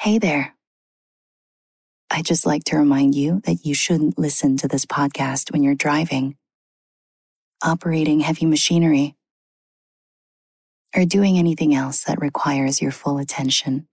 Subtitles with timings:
[0.00, 0.54] Hey there.
[2.10, 5.74] I just like to remind you that you shouldn't listen to this podcast when you're
[5.74, 6.36] driving,
[7.62, 9.14] operating heavy machinery,
[10.96, 13.88] or doing anything else that requires your full attention.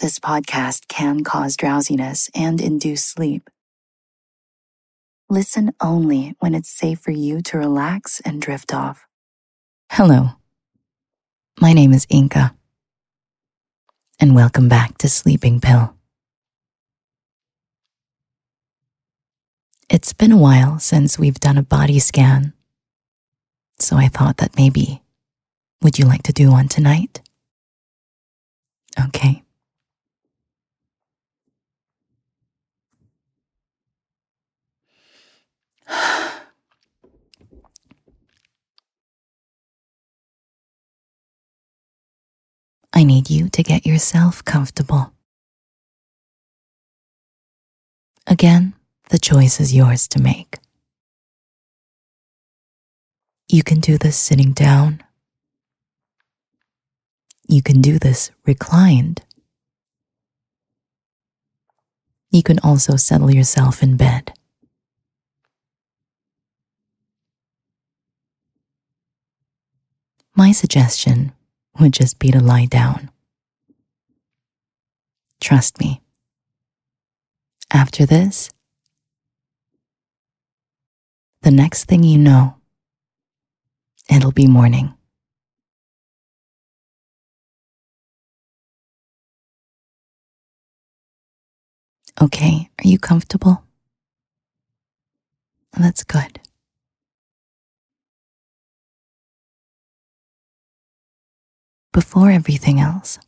[0.00, 3.48] This podcast can cause drowsiness and induce sleep.
[5.30, 9.06] Listen only when it's safe for you to relax and drift off.
[9.90, 10.32] Hello.
[11.58, 12.54] My name is Inka,
[14.22, 15.96] and welcome back to Sleeping Pill.
[19.90, 22.52] It's been a while since we've done a body scan,
[23.80, 25.02] so I thought that maybe
[25.82, 27.20] would you like to do one tonight?
[29.06, 29.42] Okay.
[42.92, 45.12] I need you to get yourself comfortable.
[48.26, 48.74] Again,
[49.08, 50.58] the choice is yours to make.
[53.48, 55.02] You can do this sitting down.
[57.48, 59.22] You can do this reclined.
[62.30, 64.32] You can also settle yourself in bed.
[70.34, 71.32] My suggestion
[71.78, 73.10] would just be to lie down.
[75.40, 76.00] Trust me.
[77.70, 78.50] After this,
[81.42, 82.56] the next thing you know,
[84.10, 84.94] it'll be morning.
[92.20, 93.64] Okay, are you comfortable?
[95.76, 96.38] That's good.
[101.92, 103.18] Before everything else.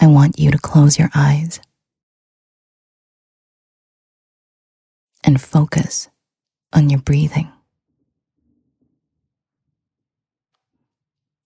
[0.00, 1.60] I want you to close your eyes
[5.24, 6.08] and focus
[6.72, 7.52] on your breathing.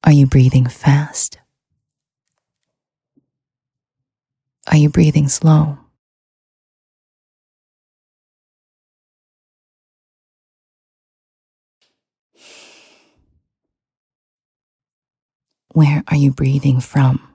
[0.04, 1.38] Are you breathing fast?
[4.70, 5.83] Are you breathing slow?
[15.74, 17.34] Where are you breathing from?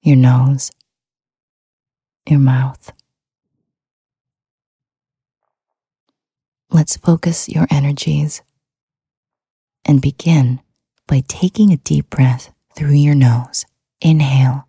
[0.00, 0.70] Your nose,
[2.24, 2.92] your mouth.
[6.70, 8.42] Let's focus your energies
[9.84, 10.60] and begin
[11.08, 13.66] by taking a deep breath through your nose.
[14.00, 14.68] Inhale.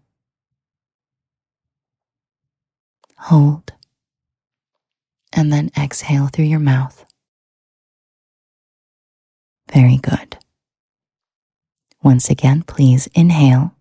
[3.18, 3.72] Hold.
[5.32, 7.06] And then exhale through your mouth.
[9.72, 10.40] Very good.
[12.02, 13.74] Once again, please inhale,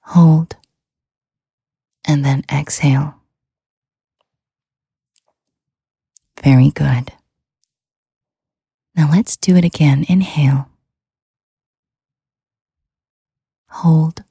[0.00, 0.56] hold,
[2.06, 3.14] and then exhale.
[6.42, 7.12] Very good.
[8.94, 10.06] Now let's do it again.
[10.08, 10.70] Inhale,
[13.68, 14.24] hold,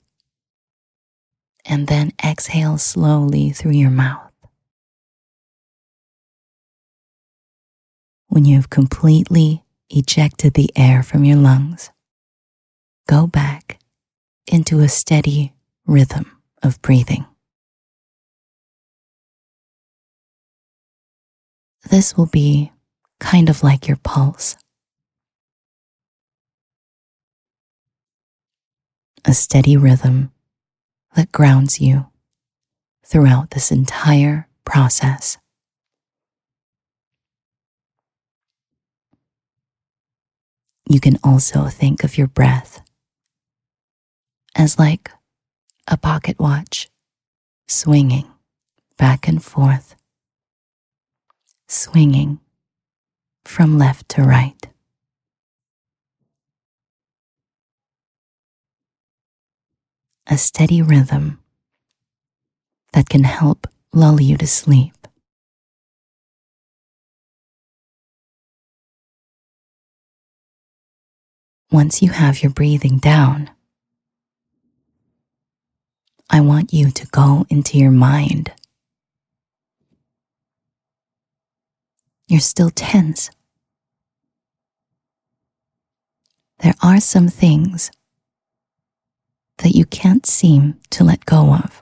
[1.65, 4.31] and then exhale slowly through your mouth.
[8.27, 11.91] When you've completely ejected the air from your lungs,
[13.07, 13.79] go back
[14.47, 15.53] into a steady
[15.85, 17.25] rhythm of breathing.
[21.89, 22.71] This will be
[23.19, 24.57] kind of like your pulse.
[29.23, 30.31] A steady rhythm
[31.15, 32.07] that grounds you
[33.05, 35.37] throughout this entire process.
[40.87, 42.81] You can also think of your breath
[44.55, 45.11] as like
[45.87, 46.89] a pocket watch
[47.67, 48.27] swinging
[48.97, 49.95] back and forth,
[51.67, 52.39] swinging
[53.43, 54.67] from left to right.
[60.27, 61.39] A steady rhythm
[62.93, 64.94] that can help lull you to sleep.
[71.71, 73.49] Once you have your breathing down,
[76.29, 78.51] I want you to go into your mind.
[82.27, 83.29] You're still tense.
[86.59, 87.91] There are some things
[89.59, 91.81] that you can't seem to let go of.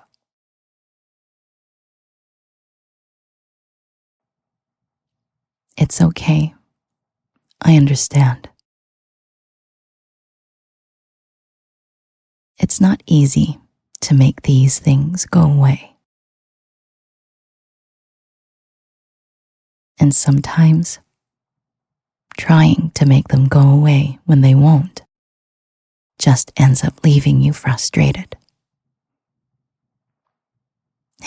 [5.77, 6.53] It's okay.
[7.61, 8.49] I understand.
[12.73, 13.59] It's not easy
[14.01, 15.95] to make these things go away.
[19.99, 20.97] And sometimes
[22.35, 25.03] trying to make them go away when they won't
[26.17, 28.35] just ends up leaving you frustrated.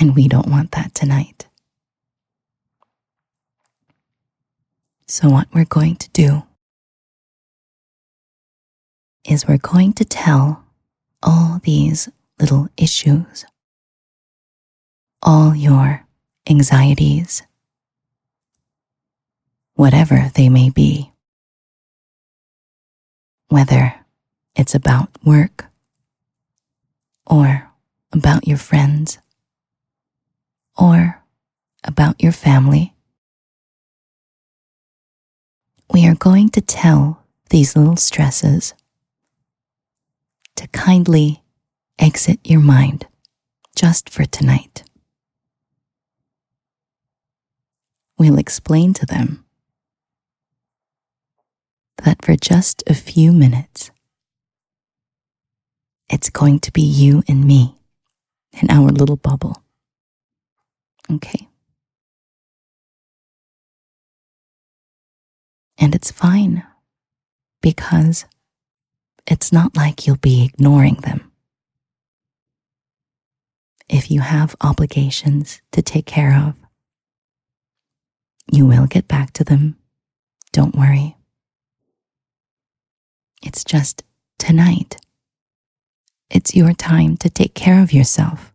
[0.01, 1.47] And we don't want that tonight.
[5.07, 6.43] So, what we're going to do
[9.25, 10.66] is we're going to tell
[11.27, 12.09] all these
[12.39, 13.45] little issues,
[15.21, 16.07] all your
[16.49, 17.43] anxieties,
[19.75, 21.13] whatever they may be,
[23.49, 23.95] whether
[24.55, 25.67] it's about work
[27.27, 27.69] or
[28.13, 29.19] about your friends
[30.79, 31.23] or
[31.83, 32.95] about your family.
[35.93, 38.75] We are going to tell these little stresses
[40.57, 41.43] to kindly
[41.99, 43.07] exit your mind
[43.75, 44.83] just for tonight.
[48.19, 49.45] We'll explain to them
[52.05, 53.91] that for just a few minutes,
[56.09, 57.77] it's going to be you and me
[58.53, 59.63] in our little bubble.
[61.11, 61.49] Okay.
[65.79, 66.65] And it's fine
[67.61, 68.25] because
[69.27, 71.31] it's not like you'll be ignoring them.
[73.89, 76.55] If you have obligations to take care of,
[78.51, 79.77] you will get back to them.
[80.53, 81.17] Don't worry.
[83.43, 84.03] It's just
[84.39, 84.97] tonight.
[86.31, 88.53] It's your time to take care of yourself.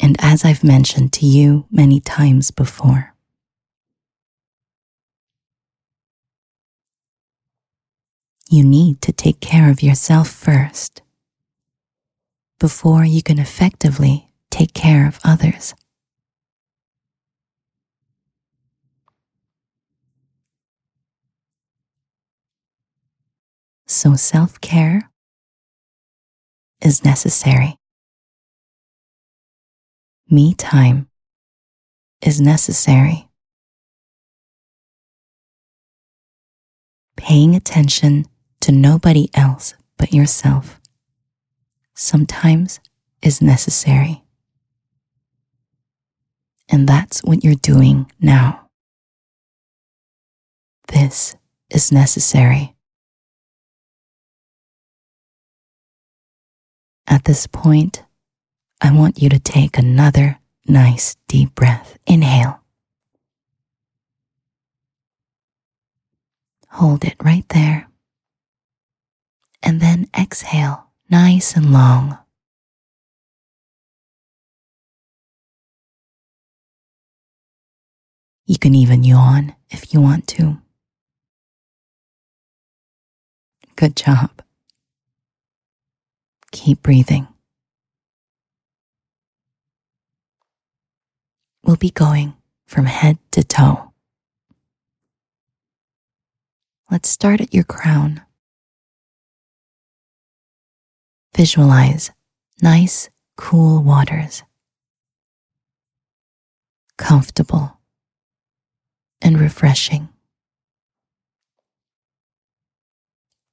[0.00, 3.11] And as I've mentioned to you many times before,
[8.52, 11.00] you need to take care of yourself first
[12.60, 15.74] before you can effectively take care of others.
[23.86, 25.10] So self care
[26.82, 27.78] is necessary.
[30.28, 31.08] Me time
[32.20, 33.28] is necessary.
[37.16, 38.26] Paying attention
[38.62, 40.80] to nobody else but yourself
[41.94, 42.80] sometimes
[43.20, 44.22] is necessary.
[46.68, 48.68] And that's what you're doing now.
[50.88, 51.36] This
[51.70, 52.74] is necessary.
[57.06, 58.04] At this point,
[58.80, 61.98] I want you to take another nice deep breath.
[62.06, 62.60] Inhale.
[66.68, 67.91] Hold it right there.
[69.62, 72.18] And then exhale nice and long.
[78.46, 80.60] You can even yawn if you want to.
[83.76, 84.42] Good job.
[86.50, 87.28] Keep breathing.
[91.64, 92.34] We'll be going
[92.66, 93.92] from head to toe.
[96.90, 98.20] Let's start at your crown.
[101.34, 102.10] Visualize
[102.60, 104.42] nice, cool waters.
[106.98, 107.78] Comfortable
[109.22, 110.08] and refreshing.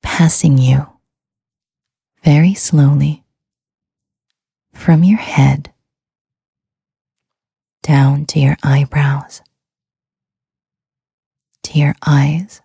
[0.04, 0.88] Passing you
[2.24, 3.24] very slowly
[4.74, 5.74] from your head
[7.82, 9.42] down to your eyebrows,
[11.64, 12.62] to your eyes,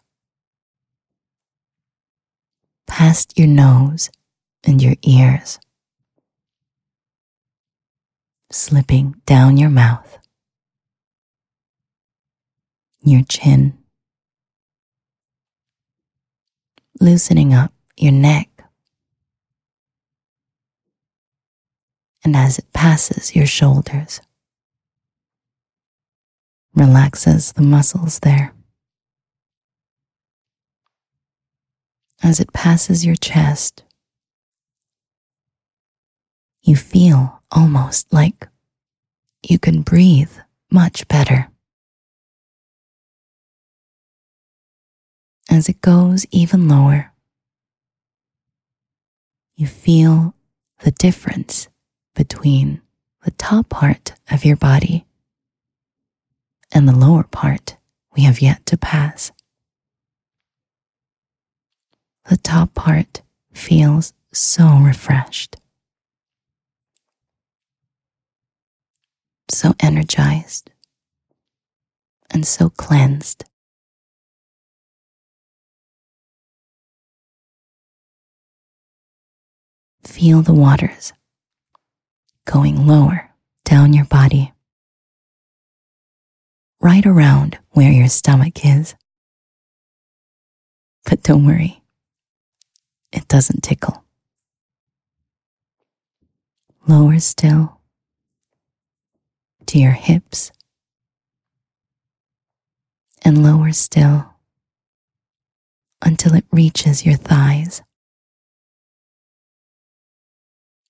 [2.86, 4.10] past your nose
[4.64, 5.58] and your ears,
[8.50, 10.18] slipping down your mouth,
[13.02, 13.76] your chin,
[17.00, 18.48] loosening up your neck
[22.24, 24.20] and as it passes your shoulders,
[26.74, 28.52] relaxes the muscles there.
[32.22, 33.84] As it passes your chest,
[36.64, 38.48] you feel almost like
[39.46, 40.32] you can breathe
[40.70, 41.48] much better.
[45.50, 47.12] As it goes even lower,
[49.56, 50.34] you feel
[50.82, 51.68] the difference
[52.14, 52.80] between
[53.24, 55.04] the top part of your body
[56.72, 57.76] and the lower part
[58.16, 59.32] we have yet to pass.
[62.30, 63.20] The top part
[63.52, 65.56] feels so refreshed,
[69.50, 70.70] so energized,
[72.30, 73.44] and so cleansed.
[80.04, 81.12] Feel the waters
[82.44, 83.30] going lower
[83.64, 84.52] down your body,
[86.80, 88.94] right around where your stomach is.
[91.04, 91.82] But don't worry,
[93.12, 94.04] it doesn't tickle.
[96.86, 97.80] Lower still
[99.74, 100.52] to your hips,
[103.24, 104.32] and lower still
[106.00, 107.82] until it reaches your thighs.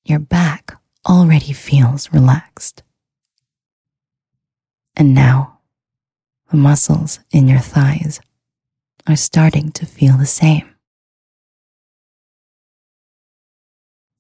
[0.04, 0.76] Your back
[1.08, 2.82] already feels relaxed.
[4.94, 5.60] And now
[6.50, 8.20] the muscles in your thighs
[9.06, 10.74] are starting to feel the same.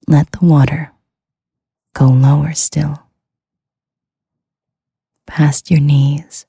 [0.06, 0.90] Let the water
[1.92, 3.03] go lower still,
[5.26, 6.46] past your knees,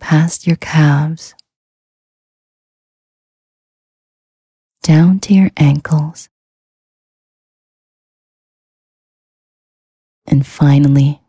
[0.00, 1.34] past your calves,
[4.82, 6.28] down to your ankles,
[10.26, 11.20] and finally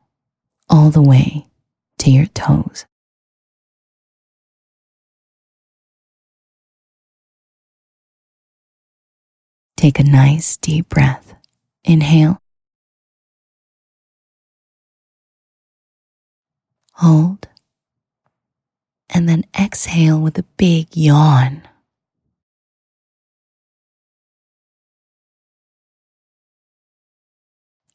[0.69, 1.47] all the way
[1.99, 2.85] to your toes.
[9.77, 11.35] Take a nice deep breath.
[11.83, 12.42] Inhale.
[17.03, 17.47] Hold.
[19.13, 21.61] And then exhale with a big yawn.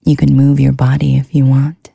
[0.05, 1.91] You can move your body if you want.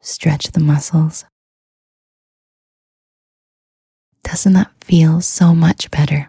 [0.00, 1.24] Stretch the muscles.
[4.24, 6.28] Doesn't that feel so much better?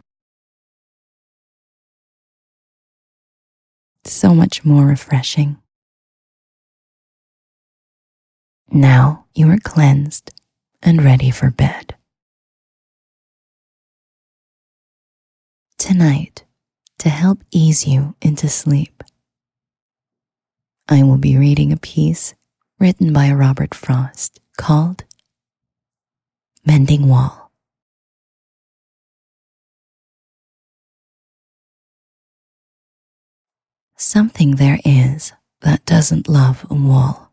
[4.10, 5.58] so much more refreshing.
[8.70, 10.34] Now you are cleansed
[10.82, 11.96] and ready for bed.
[15.78, 16.44] Tonight,
[17.00, 19.04] to help ease you into sleep,
[20.90, 22.34] I will be reading a piece
[22.80, 25.04] written by Robert Frost called
[26.66, 27.52] Mending Wall.
[33.96, 37.26] Something there is that doesn't love a wall,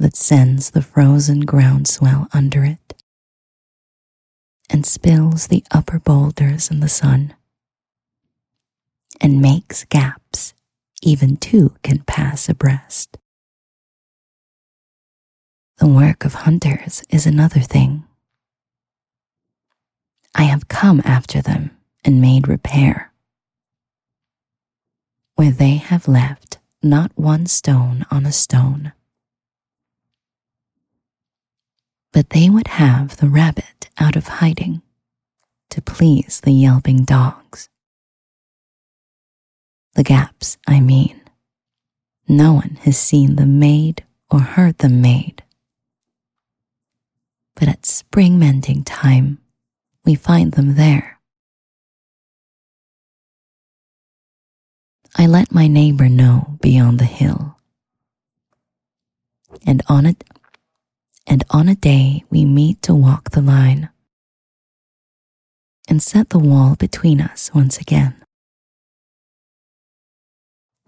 [0.00, 2.94] that sends the frozen groundswell under it
[4.70, 7.34] and spills the upper boulders in the sun
[9.20, 10.54] and makes gaps
[11.02, 13.18] even two can pass abreast.
[15.78, 18.04] The work of hunters is another thing.
[20.34, 23.12] I have come after them and made repair
[25.34, 28.92] where they have left not one stone on a stone.
[32.12, 34.82] But they would have the rabbit out of hiding
[35.70, 37.68] to please the yelping dogs.
[39.94, 41.20] The gaps, I mean.
[42.28, 45.42] No one has seen them made or heard them made.
[47.54, 49.38] But at spring mending time,
[50.04, 51.20] we find them there
[55.16, 57.56] I let my neighbor know beyond the hill.
[59.66, 60.14] And on a,
[61.30, 63.88] and on a day we meet to walk the line
[65.88, 68.14] and set the wall between us once again.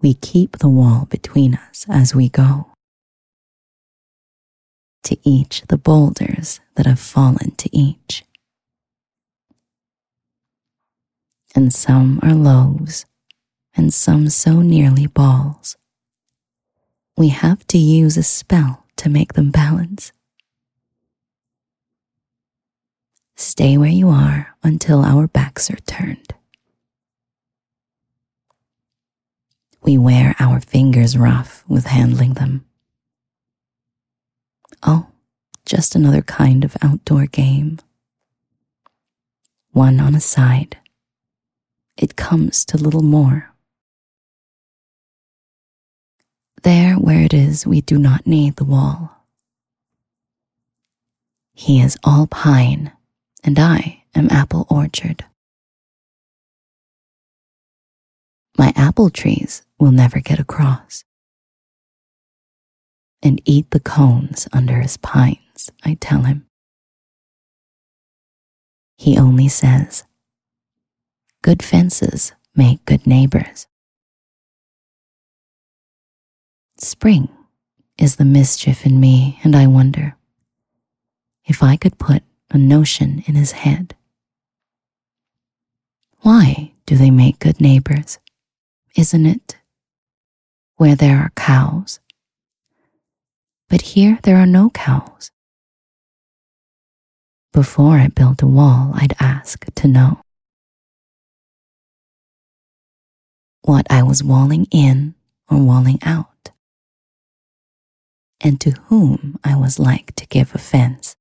[0.01, 2.67] We keep the wall between us as we go.
[5.05, 8.25] To each the boulders that have fallen to each.
[11.55, 13.05] And some are loaves
[13.75, 15.77] and some so nearly balls.
[17.15, 20.11] We have to use a spell to make them balance.
[23.43, 26.33] Stay where you are until our backs are turned.
[29.81, 32.63] We wear our fingers rough with handling them.
[34.81, 35.07] Oh,
[35.65, 37.79] just another kind of outdoor game.
[39.71, 40.77] One on a side.
[41.97, 43.53] It comes to little more
[46.63, 49.25] There where it is, we do not need the wall.
[51.53, 52.92] He is all pine,
[53.43, 55.25] and I am apple orchard.
[58.57, 61.03] My apple trees will never get across.
[63.21, 66.45] And eat the cones under his pines, I tell him.
[68.97, 70.05] he only says,
[71.41, 73.67] Good fences make good neighbors.
[76.77, 77.27] Spring
[77.97, 80.15] is the mischief in me, and I wonder
[81.45, 82.23] if I could put
[82.53, 83.95] a notion in his head.
[86.21, 88.19] Why do they make good neighbors?
[88.95, 89.57] Isn't it
[90.77, 91.99] where there are cows?
[93.69, 95.31] But here there are no cows.
[97.51, 100.21] Before I built a wall, I'd ask to know
[103.63, 105.15] what I was walling in
[105.49, 106.51] or walling out,
[108.41, 111.15] and to whom I was like to give offense.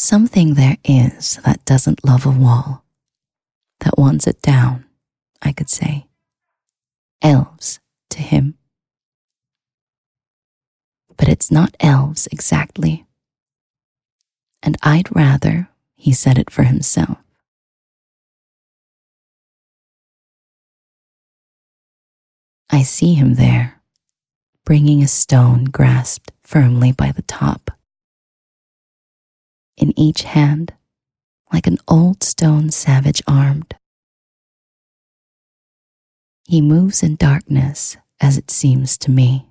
[0.00, 2.84] Something there is that doesn't love a wall,
[3.80, 4.84] that wants it down,
[5.42, 6.06] I could say.
[7.20, 8.54] Elves to him.
[11.16, 13.06] But it's not elves exactly.
[14.62, 17.18] And I'd rather he said it for himself.
[22.70, 23.82] I see him there,
[24.64, 27.72] bringing a stone grasped firmly by the top
[29.78, 30.74] in each hand,
[31.52, 33.74] like an old stone savage armed.
[36.46, 39.46] He moves in darkness, as it seems to me,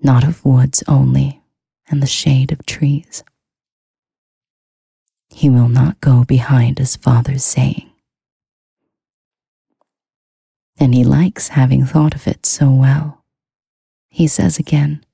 [0.00, 1.42] not of woods only
[1.88, 3.24] and the shade of trees.
[5.30, 7.90] He will not go behind his father's saying.
[10.78, 13.24] And he likes having thought of it so well.
[14.08, 15.04] He says again,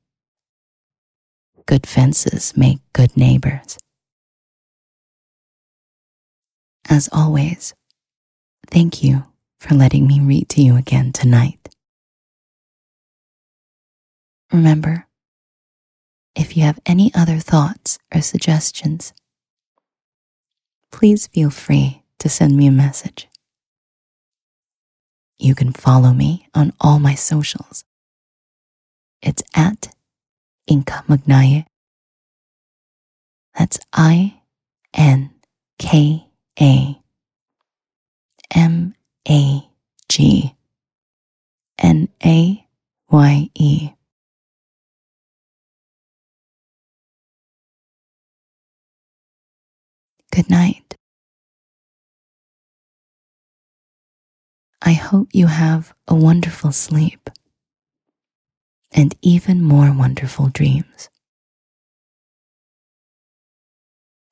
[1.66, 3.78] Good fences make good neighbors.
[6.88, 7.74] As always,
[8.66, 9.24] thank you
[9.58, 11.70] for letting me read to you again tonight.
[14.52, 15.06] Remember,
[16.36, 19.14] if you have any other thoughts or suggestions,
[20.92, 23.26] please feel free to send me a message.
[25.38, 27.84] You can follow me on all my socials.
[29.22, 29.94] It's at
[30.70, 31.66] Inka Magnaye.
[33.58, 34.40] That's I
[34.94, 35.30] N
[35.78, 36.26] K
[36.60, 37.00] A
[38.54, 38.94] M
[39.28, 39.68] A
[40.08, 40.54] G
[41.78, 42.66] N A
[43.10, 43.90] Y E.
[50.32, 50.96] Good night.
[54.82, 57.30] I hope you have a wonderful sleep
[58.94, 61.10] and even more wonderful dreams.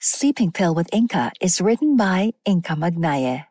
[0.00, 3.46] Sleeping Pill with Inka is written by Inka Magnaye.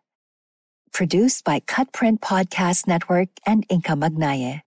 [0.94, 4.62] Produced by Cutprint Podcast Network and Inka Magnaye.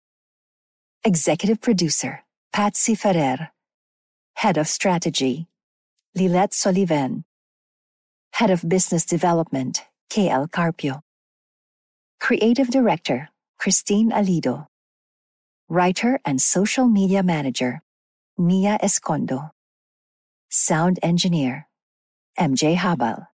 [1.04, 3.50] Executive Producer, Patsy Ferrer.
[4.36, 5.48] Head of Strategy,
[6.14, 7.24] Lilette Soliven.
[8.32, 11.02] Head of Business Development, KL Carpio.
[12.20, 14.66] Creative Director, Christine Alido.
[15.68, 17.82] Writer and Social Media Manager,
[18.36, 19.50] Nia Escondo.
[20.50, 21.68] Sound Engineer,
[22.38, 23.26] MJ Habal.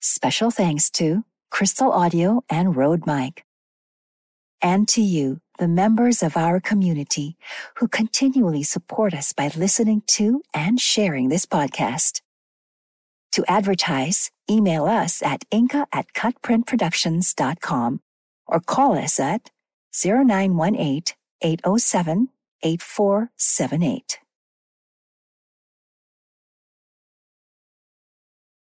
[0.00, 3.44] Special thanks to Crystal Audio and Rode Mic.
[4.62, 7.36] And to you, the members of our community
[7.76, 12.22] who continually support us by listening to and sharing this podcast.
[13.32, 18.00] To advertise, email us at inka at cutprintproductions.com
[18.46, 19.50] or call us at
[19.92, 22.28] 0918 807
[22.62, 24.18] 8478.